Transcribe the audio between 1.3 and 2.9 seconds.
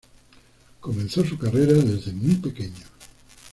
carrera desde muy pequeño.